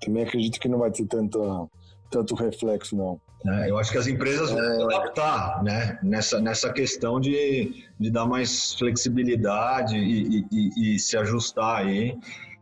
[0.00, 1.70] também acredito que não vai ter tanto,
[2.10, 3.20] tanto reflexo, não.
[3.46, 4.94] É, eu acho que as empresas vão é...
[4.94, 11.82] adaptar né, nessa, nessa questão de, de dar mais flexibilidade e, e, e se ajustar
[11.82, 12.18] aí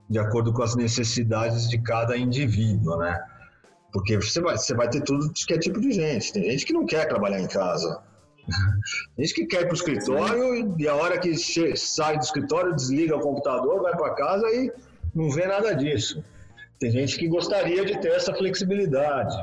[0.09, 3.23] de acordo com as necessidades de cada indivíduo, né?
[3.93, 6.33] Porque você vai, você vai ter tudo que é tipo de gente.
[6.33, 8.03] Tem gente que não quer trabalhar em casa.
[9.19, 11.35] Gente que quer ir para o escritório e a hora que
[11.77, 14.73] sai do escritório, desliga o computador, vai para casa e
[15.15, 16.23] não vê nada disso.
[16.79, 19.37] Tem gente que gostaria de ter essa flexibilidade.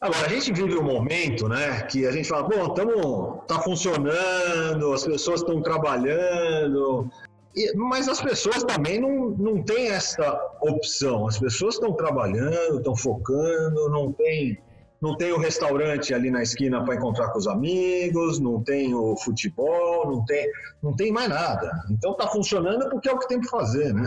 [0.00, 4.94] Agora, a gente vive um momento, né, que a gente fala, bom, tamo, tá funcionando,
[4.94, 7.10] as pessoas estão trabalhando,
[7.54, 11.26] e, mas as pessoas também não, não têm essa opção.
[11.26, 14.58] As pessoas estão trabalhando, estão focando, não tem,
[15.00, 19.16] não tem o restaurante ali na esquina para encontrar com os amigos, não tem o
[19.16, 20.46] futebol, não tem,
[20.82, 21.72] não tem mais nada.
[21.90, 24.06] Então está funcionando porque é o que tem que fazer, né?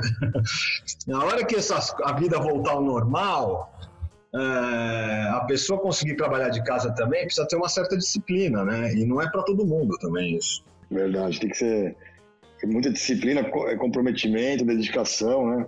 [1.08, 3.74] Na hora que essa, a vida voltar ao normal,
[4.36, 8.94] é, a pessoa conseguir trabalhar de casa também precisa ter uma certa disciplina, né?
[8.94, 10.64] E não é para todo mundo também isso.
[10.92, 11.98] Verdade, tem que ser
[12.66, 15.68] muita disciplina, é, comprometimento, dedicação, né?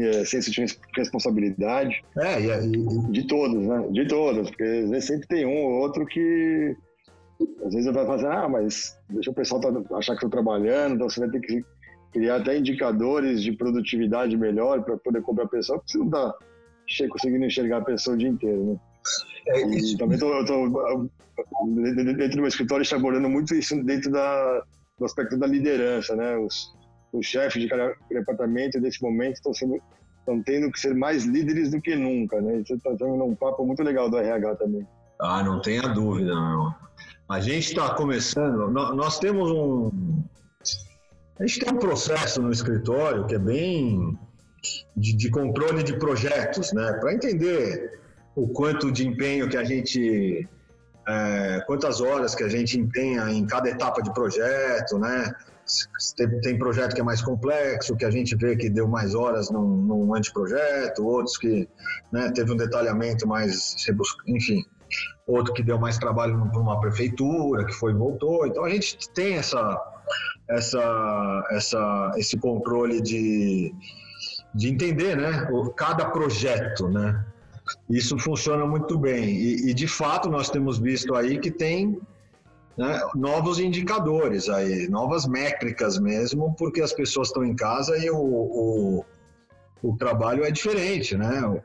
[0.00, 0.64] É, senso de
[0.96, 2.02] responsabilidade.
[2.18, 3.88] É, e, e, de todos, né?
[3.90, 6.76] De todos, porque às vezes sempre tem um ou outro que
[7.64, 11.08] às vezes vai fazer, ah, mas deixa o pessoal tá, achar que estou trabalhando, então
[11.08, 11.64] você vai ter que
[12.12, 16.34] criar até indicadores de produtividade melhor para poder cobrar a pessoa, porque você não está
[17.10, 18.76] conseguindo enxergar a pessoa o dia inteiro, né?
[19.48, 21.10] É, e também estou
[21.74, 24.62] dentro do meu escritório estabelecendo muito isso dentro da
[24.98, 26.36] no aspecto da liderança, né?
[26.36, 26.74] Os,
[27.12, 29.80] os chefes de cada departamento nesse momento estão sendo
[30.20, 32.60] estão tendo que ser mais líderes do que nunca, né?
[32.60, 34.86] Isso está tendo um papo muito legal do RH também.
[35.20, 36.74] Ah, não tenha dúvida, não.
[37.28, 39.90] A gente está começando, nós temos um,
[41.38, 44.16] a gente tem um processo no escritório que é bem
[44.96, 46.92] de, de controle de projetos, né?
[47.00, 48.00] Para entender
[48.36, 50.48] o quanto de empenho que a gente
[51.06, 55.32] é, quantas horas que a gente empenha em cada etapa de projeto, né?
[56.16, 59.50] Tem, tem, projeto que é mais complexo, que a gente vê que deu mais horas
[59.50, 61.66] num, num anteprojeto, outros que
[62.12, 63.74] né, teve um detalhamento mais,
[64.26, 64.62] enfim,
[65.26, 68.46] outro que deu mais trabalho para uma prefeitura, que foi e voltou.
[68.46, 69.80] Então a gente tem essa,
[70.50, 73.74] essa, essa, esse controle de,
[74.54, 77.24] de entender, né, cada projeto, né?
[77.88, 79.30] Isso funciona muito bem.
[79.30, 81.98] E, e de fato, nós temos visto aí que tem
[82.76, 88.16] né, novos indicadores aí, novas métricas mesmo, porque as pessoas estão em casa e o,
[88.16, 89.04] o,
[89.82, 91.40] o trabalho é diferente, né?
[91.42, 91.62] O,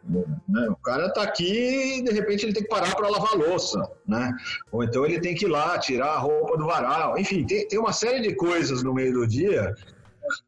[0.47, 0.67] né?
[0.69, 4.31] o cara está aqui e de repente ele tem que parar para lavar louça, né?
[4.71, 7.17] Ou então ele tem que ir lá tirar a roupa do varal.
[7.17, 9.73] Enfim, tem, tem uma série de coisas no meio do dia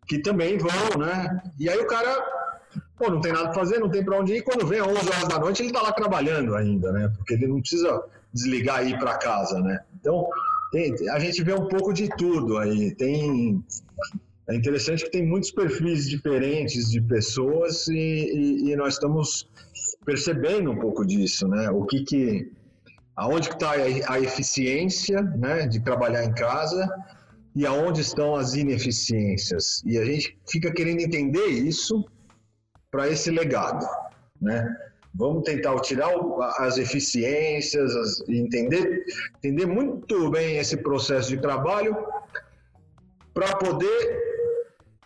[0.08, 1.42] que também vão, né?
[1.58, 2.41] E aí o cara
[2.98, 4.44] pô, não tem nada para fazer, não tem para onde ir.
[4.44, 7.12] Quando vem às 11 horas da noite, ele está lá trabalhando ainda, né?
[7.16, 8.04] Porque ele não precisa
[8.34, 9.80] desligar e ir para casa, né?
[10.00, 10.28] Então,
[10.72, 12.96] tem, a gente vê um pouco de tudo aí.
[12.96, 13.64] Tem
[14.48, 19.48] é interessante que tem muitos perfis diferentes de pessoas e, e, e nós estamos
[20.06, 21.70] percebendo um pouco disso, né?
[21.70, 22.52] O que que
[23.16, 26.90] aonde está a eficiência, né, de trabalhar em casa
[27.56, 29.82] e aonde estão as ineficiências.
[29.86, 32.04] E a gente fica querendo entender isso
[32.92, 33.88] para esse legado,
[34.40, 34.78] né?
[35.14, 36.10] Vamos tentar tirar
[36.60, 39.04] as eficiências, as, entender,
[39.38, 41.98] entender muito bem esse processo de trabalho
[43.34, 44.32] para poder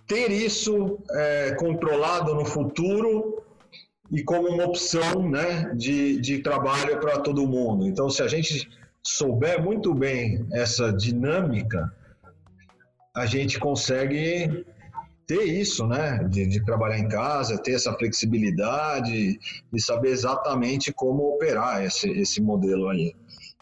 [0.08, 3.44] ter isso é, controlado no futuro
[4.12, 7.88] e como uma opção né, de, de trabalho para todo mundo.
[7.88, 8.70] Então, se a gente
[9.02, 11.92] souber muito bem essa dinâmica,
[13.16, 14.66] a gente consegue
[15.28, 16.24] ter isso, né?
[16.30, 19.40] De, de, trabalhar em casa, ter essa flexibilidade
[19.74, 23.14] e saber exatamente como operar esse, esse modelo aí.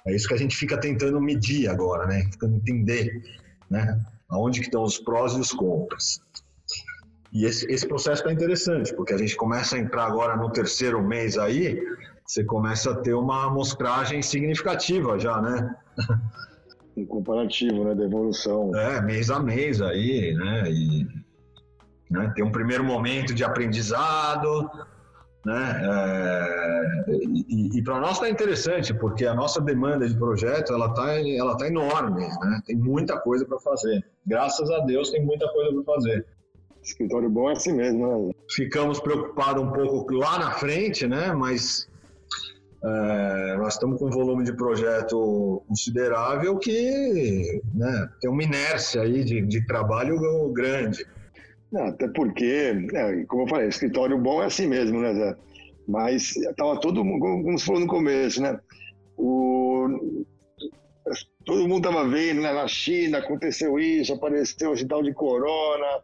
[0.06, 2.24] É isso que a gente fica tentando medir agora, né?
[2.32, 3.22] Tentando entender,
[3.70, 4.00] né?
[4.30, 6.22] Aonde que estão os prós e os contras.
[7.32, 11.02] E esse, esse processo está interessante, porque a gente começa a entrar agora no terceiro
[11.02, 11.82] mês aí,
[12.26, 15.76] você começa a ter uma amostragem significativa já, né?
[16.96, 18.70] Um comparativo, né, da evolução.
[18.76, 20.70] É, mês a mês aí, né?
[20.70, 21.08] E
[22.14, 24.70] né, tem um primeiro momento de aprendizado,
[25.44, 25.82] né?
[25.84, 31.20] É, e, e para nós está interessante, porque a nossa demanda de projeto ela está
[31.20, 32.62] ela tá enorme, né?
[32.66, 34.06] Tem muita coisa para fazer.
[34.26, 36.26] Graças a Deus tem muita coisa para fazer.
[36.84, 38.34] Escritório bom é assim mesmo, né?
[38.50, 41.34] Ficamos preocupados um pouco lá na frente, né?
[41.34, 41.90] Mas
[42.86, 49.24] é, nós estamos com um volume de projeto considerável que né, tem uma inércia aí
[49.24, 50.20] de, de trabalho
[50.54, 51.06] grande.
[51.74, 55.36] Não, até porque, é, como eu falei, escritório bom é assim mesmo, né, Zé?
[55.88, 58.60] Mas estava todo mundo, como você falou no começo, né?
[59.18, 60.24] O,
[61.44, 62.54] todo mundo estava vendo, né?
[62.54, 66.00] Na China aconteceu isso, apareceu o tal de corona,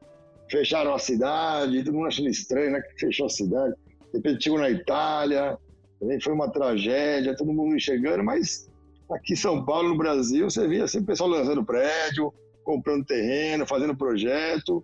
[0.50, 2.82] fecharam a cidade, todo mundo achando estranho, né?
[2.82, 3.76] Que fechou a cidade.
[4.12, 5.56] De repente chegou na Itália,
[6.00, 8.68] também foi uma tragédia, todo mundo enxergando, mas
[9.12, 13.68] aqui em São Paulo, no Brasil, você via assim, o pessoal lançando prédio, comprando terreno,
[13.68, 14.84] fazendo projeto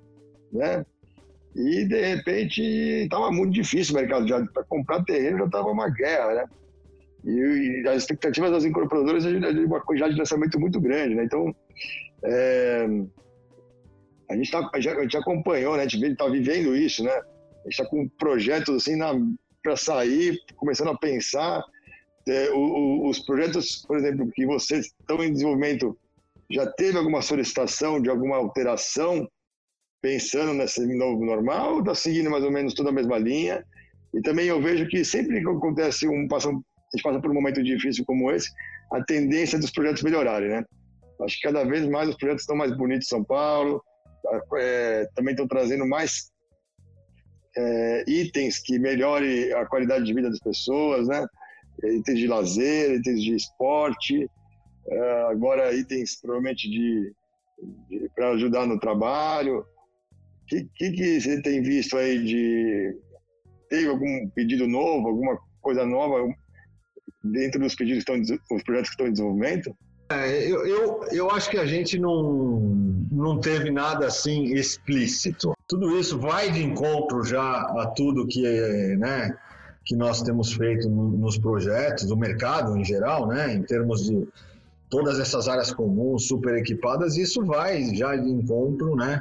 [0.55, 0.85] né?
[1.55, 5.89] E de repente estava muito difícil o mercado já para comprar terreno já estava uma
[5.89, 6.45] guerra, né?
[7.23, 11.23] E, e, as expectativas das incorporadoras de uma quantidade de lançamento muito grande, né?
[11.23, 11.55] Então
[12.23, 12.87] é,
[14.29, 15.83] a gente tá, já, a gente acompanhou, né?
[15.83, 17.11] A gente está vivendo isso, né?
[17.11, 18.99] A gente está com projetos assim
[19.63, 21.63] para sair, começando a pensar
[22.27, 25.97] é, o, o, os projetos, por exemplo, que vocês estão em desenvolvimento,
[26.49, 29.29] já teve alguma solicitação de alguma alteração
[30.05, 33.65] pensando nesse novo normal, está seguindo mais ou menos toda a mesma linha.
[34.13, 37.33] E também eu vejo que sempre que acontece um, passa, a gente passa por um
[37.33, 38.51] momento difícil como esse,
[38.93, 40.63] a tendência dos projetos melhorarem, né?
[41.21, 43.81] Acho que cada vez mais os projetos estão mais bonitos em São Paulo,
[44.59, 46.29] é, também estão trazendo mais
[47.57, 51.25] é, itens que melhore a qualidade de vida das pessoas, né?
[51.83, 54.29] Itens de lazer, itens de esporte,
[54.87, 57.11] é, agora itens provavelmente de,
[57.89, 59.65] de para ajudar no trabalho.
[60.45, 62.95] O que, que, que, você tem visto aí de.
[63.69, 66.17] Teve algum pedido novo, alguma coisa nova
[67.23, 69.75] dentro dos pedidos que estão, os projetos que estão em desenvolvimento?
[70.09, 72.59] É, eu, eu, eu acho que a gente não,
[73.11, 75.53] não teve nada assim explícito.
[75.67, 78.43] Tudo isso vai de encontro já a tudo que,
[78.97, 79.35] né,
[79.83, 84.27] que nós temos feito nos projetos, do mercado em geral, né, em termos de
[84.91, 89.19] todas essas áreas comuns, super equipadas, isso vai já de encontro, né,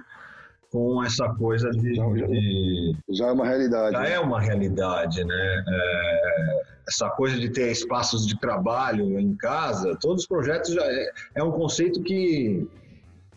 [0.75, 3.93] com essa coisa de, já, de, já é uma realidade.
[3.93, 4.13] Já né?
[4.15, 5.65] é uma realidade, né?
[5.69, 11.13] É, essa coisa de ter espaços de trabalho em casa, todos os projetos já é,
[11.37, 12.69] é um conceito que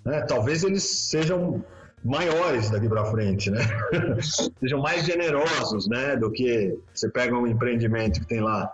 [0.04, 1.64] né, talvez eles sejam
[2.04, 3.62] maiores daqui para frente, né?
[4.60, 6.16] sejam mais generosos, né?
[6.16, 8.68] Do que você pega um empreendimento que tem lá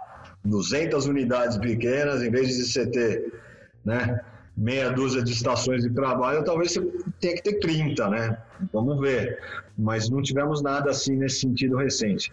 [0.45, 3.41] 200 unidades pequenas, em vez de você ter,
[3.83, 4.21] né?
[4.55, 6.81] meia dúzia de estações de trabalho, talvez você
[7.19, 8.37] tenha que ter 30, né?
[8.71, 9.39] Vamos ver.
[9.77, 12.31] Mas não tivemos nada assim nesse sentido recente.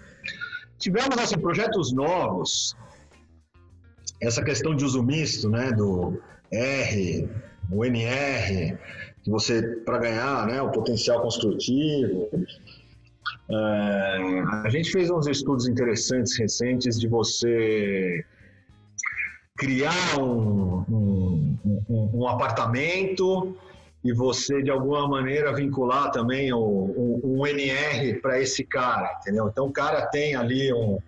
[0.78, 2.76] Tivemos assim, projetos novos,
[4.20, 5.72] essa questão de uso misto, né?
[5.72, 7.28] Do R,
[7.70, 8.78] o NR,
[9.22, 12.28] que você, para ganhar né, o potencial construtivo.
[13.50, 18.24] É, a gente fez uns estudos interessantes recentes de você
[19.56, 23.54] criar um, um, um, um apartamento
[24.02, 29.48] e você de alguma maneira vincular também o, um, NR para esse cara, entendeu?
[29.48, 30.98] Então o cara tem ali um,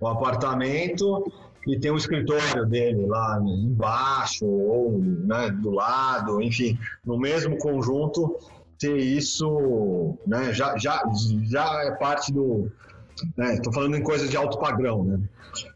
[0.00, 1.24] um apartamento
[1.66, 8.36] e tem um escritório dele lá embaixo ou né, do lado, enfim, no mesmo conjunto
[8.78, 11.02] ter isso, né, já, já,
[11.44, 12.70] já é parte do,
[13.16, 15.20] estou né, falando em coisas de alto padrão, né,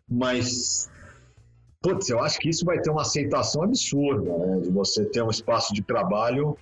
[0.06, 0.90] mas
[1.88, 4.60] Putz, eu acho que isso vai ter uma aceitação absurda, né?
[4.60, 6.54] De você ter um espaço de trabalho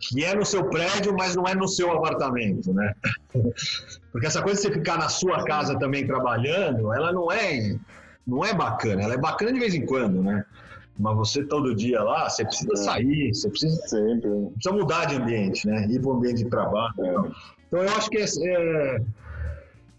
[0.00, 2.94] que é no seu prédio, mas não é no seu apartamento, né?
[4.10, 7.76] Porque essa coisa de você ficar na sua casa também trabalhando, ela não é,
[8.26, 9.02] não é bacana.
[9.02, 10.46] Ela é bacana de vez em quando, né?
[10.98, 12.76] Mas você todo dia lá, você precisa é.
[12.76, 14.30] sair, você precisa, Sempre.
[14.54, 15.86] precisa mudar de ambiente, né?
[15.90, 16.94] Ir para o ambiente de trabalho.
[16.98, 17.30] É.
[17.66, 19.02] Então, eu acho que é, é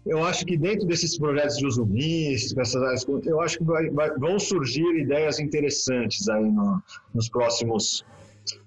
[0.04, 3.88] eu acho que dentro desses projetos de uso misto, essas áreas, eu acho que vai,
[3.90, 6.82] vai, vão surgir ideias interessantes aí no,
[7.14, 8.04] nos próximos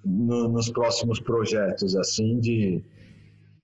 [0.04, 2.82] no, nos próximos projetos assim de,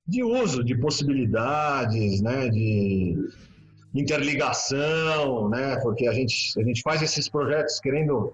[0.05, 3.15] de uso de possibilidades, né, de
[3.93, 5.78] interligação, né?
[5.82, 8.34] Porque a gente, a gente faz esses projetos querendo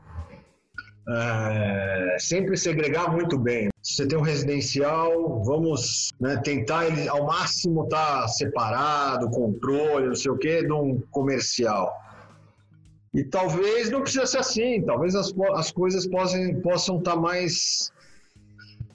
[1.09, 3.69] é, sempre segregar muito bem.
[3.81, 10.07] Se você tem um residencial, vamos né, tentar ele ao máximo estar tá separado, controle,
[10.07, 11.93] não sei o quê, de um comercial.
[13.13, 17.91] E talvez não precisa ser assim, talvez as, as coisas possam, possam estar tá mais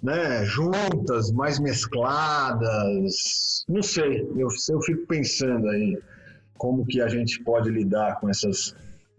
[0.02, 3.64] né, juntas, mais mescladas.
[3.68, 5.98] Não sei, eu, eu fico pensando aí
[6.58, 8.74] como que a gente pode lidar com essas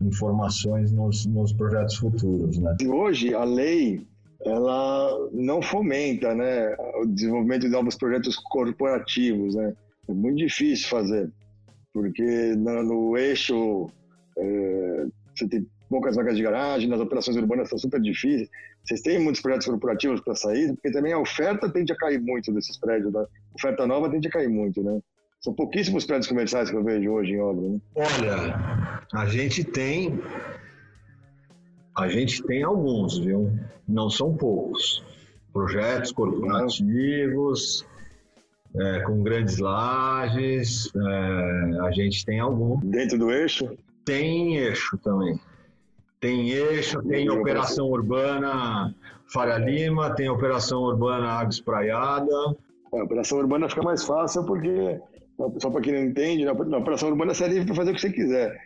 [0.08, 2.58] informações nos, nos projetos futuros.
[2.58, 2.76] Né?
[2.88, 4.06] Hoje, a lei
[4.46, 9.56] ela não fomenta né, o desenvolvimento de novos projetos corporativos.
[9.56, 9.74] Né?
[10.08, 11.32] É muito difícil fazer,
[11.94, 13.90] porque no, no eixo
[14.38, 18.50] é, você tem poucas vagas de garagem, nas operações urbanas são super difíceis.
[18.84, 22.52] Vocês têm muitos projetos corporativos para sair, porque também a oferta tende a cair muito
[22.52, 23.14] desses prédios.
[23.14, 23.22] Né?
[23.22, 25.00] A oferta nova tende a cair muito, né?
[25.44, 27.68] São pouquíssimos prédios comerciais que eu vejo hoje em obra.
[27.68, 27.82] Né?
[27.96, 30.18] Olha, a gente tem.
[31.98, 33.52] A gente tem alguns, viu?
[33.86, 35.04] Não são poucos.
[35.52, 37.86] Projetos corporativos,
[38.74, 42.80] é, com grandes lajes, é, a gente tem algum.
[42.80, 43.70] Dentro do eixo?
[44.06, 45.38] Tem eixo também.
[46.22, 48.96] Tem eixo, tem operação urbana
[49.28, 52.56] Faria Lima, tem operação urbana Água Espraiada.
[52.94, 55.02] É, a operação urbana fica mais fácil porque
[55.60, 58.02] só para quem não entende, na operação urbana você é livre para fazer o que
[58.02, 58.60] você quiser.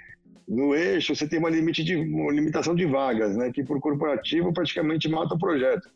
[0.48, 4.54] No eixo, você tem uma, limite de, uma limitação de vagas, né, que por corporativo
[4.54, 5.90] praticamente mata o projeto.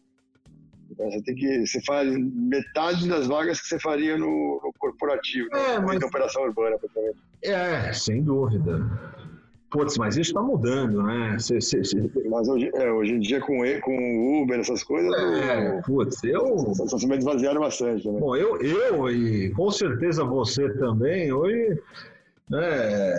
[0.91, 5.47] Então, você tem que você faz metade das vagas que você faria no, no corporativo,
[5.53, 5.99] é, né, mas...
[5.99, 6.77] na operação urbana.
[7.41, 8.85] É, sem dúvida.
[9.71, 11.39] Putz, mas isso está mudando, né?
[11.39, 11.97] Cê, cê, cê...
[12.29, 15.13] Mas hoje, é, hoje em dia, com, com Uber, essas coisas.
[15.13, 16.75] É, eu, putz, eu.
[16.75, 18.19] Só se esvaziaram bastante, né?
[18.19, 21.79] Bom, eu, eu e com certeza você também, hoje.
[22.49, 23.15] Né,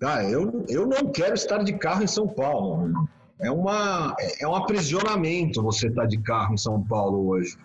[0.00, 2.90] cara, eu, eu não quero estar de carro em São Paulo.
[3.38, 7.58] É, uma, é um aprisionamento você estar de carro em São Paulo hoje.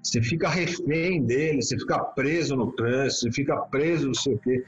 [0.00, 4.38] Você fica refém dele, você fica preso no trânsito, você fica preso não sei o
[4.38, 4.64] quê.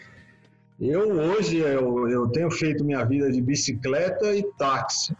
[0.85, 5.17] Eu hoje eu, eu tenho feito minha vida de bicicleta e táxi.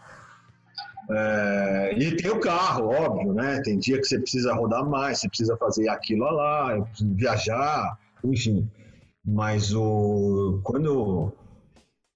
[1.09, 3.61] É, e tem o carro, óbvio, né?
[3.63, 6.85] Tem dia que você precisa rodar mais, você precisa fazer aquilo lá,
[7.15, 8.69] viajar, enfim.
[9.25, 11.31] Mas o quando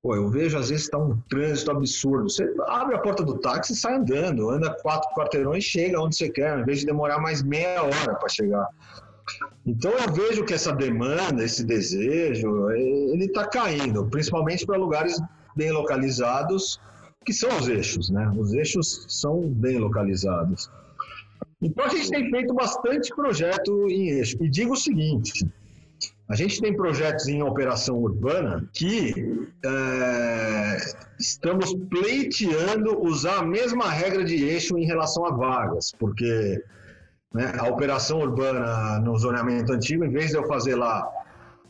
[0.04, 2.30] pô, eu vejo às vezes está um trânsito absurdo.
[2.30, 6.18] Você abre a porta do táxi e sai andando, anda quatro quarteirões e chega onde
[6.18, 8.68] você quer, em vez de demorar mais meia hora para chegar.
[9.66, 15.20] Então eu vejo que essa demanda, esse desejo, ele está caindo, principalmente para lugares
[15.56, 16.80] bem localizados,
[17.26, 18.32] que são os eixos, né?
[18.38, 20.70] Os eixos são bem localizados.
[21.62, 24.38] Então a gente tem feito bastante projeto em eixo.
[24.40, 25.46] E digo o seguinte:
[26.30, 30.78] a gente tem projetos em operação urbana que é,
[31.20, 36.64] estamos pleiteando usar a mesma regra de eixo em relação a vagas, porque
[37.34, 37.54] né?
[37.60, 41.08] A operação urbana no zoneamento antigo, em vez de eu fazer lá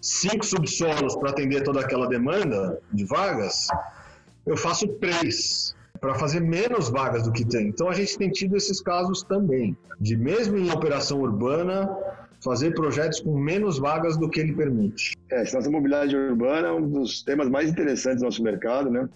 [0.01, 3.68] cinco subsolos para atender toda aquela demanda de vagas,
[4.45, 7.68] eu faço três para fazer menos vagas do que tem.
[7.68, 11.89] Então a gente tem tido esses casos também, de mesmo em operação urbana,
[12.43, 15.16] fazer projetos com menos vagas do que ele permite.
[15.32, 19.10] É, a mobilidade urbana é um dos temas mais interessantes do nosso mercado, né?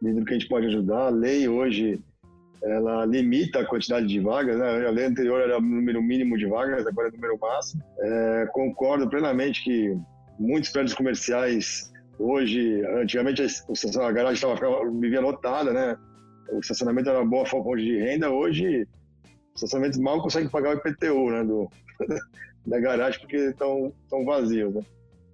[0.00, 1.06] Dentro do que a gente pode ajudar.
[1.06, 2.00] A lei hoje
[2.62, 4.86] ela limita a quantidade de vagas, né?
[4.86, 7.82] A lei anterior era o número mínimo de vagas, agora é o número máximo.
[7.98, 9.96] É, concordo plenamente que
[10.38, 15.96] muitos prédios comerciais hoje, antigamente a garagem estava vivia lotada, né?
[16.52, 18.86] O estacionamento era uma boa fonte de renda, hoje
[19.54, 21.44] os estacionamentos mal conseguem pagar o IPTU, né?
[21.44, 21.70] Do,
[22.66, 24.82] da garagem porque estão tão vazios, né?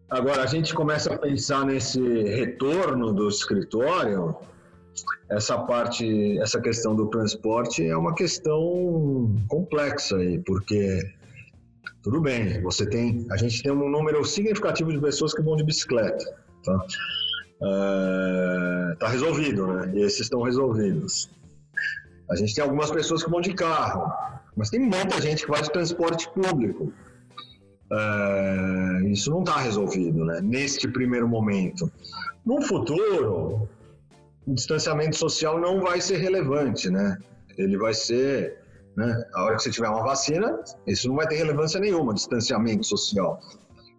[0.08, 4.36] Agora, a gente começa a pensar nesse retorno do escritório,
[5.28, 11.00] essa parte, essa questão do transporte é uma questão complexa aí, porque
[12.02, 15.64] tudo bem, você tem, a gente tem um número significativo de pessoas que vão de
[15.64, 16.24] bicicleta,
[16.62, 16.86] tá?
[17.62, 19.92] É, tá resolvido, né?
[19.94, 21.28] E esses estão resolvidos.
[22.30, 24.12] A gente tem algumas pessoas que vão de carro,
[24.56, 26.92] mas tem muita gente que vai de transporte público.
[27.92, 30.40] É, isso não está resolvido, né?
[30.40, 31.90] Neste primeiro momento.
[32.44, 33.68] No futuro,
[34.46, 37.18] o distanciamento social não vai ser relevante, né?
[37.58, 38.58] Ele vai ser,
[38.96, 39.24] né?
[39.34, 43.40] A hora que você tiver uma vacina, isso não vai ter relevância nenhuma, distanciamento social.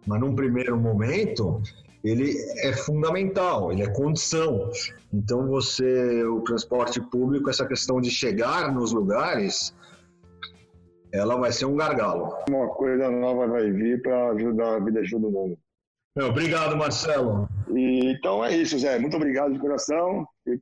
[0.06, 1.60] Mas num primeiro momento,
[2.02, 4.70] ele é fundamental, ele é condição.
[5.12, 9.74] Então você, o transporte público, essa questão de chegar nos lugares,
[11.12, 12.34] ela vai ser um gargalo.
[12.48, 15.58] Uma coisa nova vai vir para ajudar a vida de todo mundo.
[16.26, 17.48] Obrigado, Marcelo.
[17.70, 18.98] E, então é isso, Zé.
[18.98, 20.26] Muito obrigado de coração.
[20.52, 20.58] E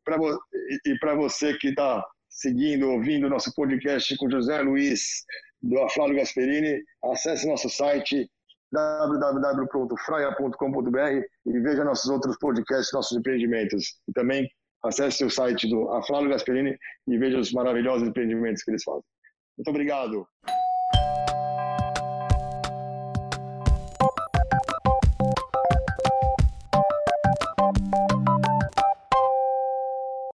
[0.98, 5.24] para você que está seguindo, ouvindo nosso podcast com José Luiz
[5.62, 8.28] do Aflávio Gasperini, acesse nosso site
[8.72, 14.00] www.fraia.com.br e veja nossos outros podcasts, nossos empreendimentos.
[14.08, 14.50] E também
[14.84, 16.76] acesse o site do Aflávio Gasperini
[17.08, 19.04] e veja os maravilhosos empreendimentos que eles fazem.
[19.56, 20.26] Muito obrigado.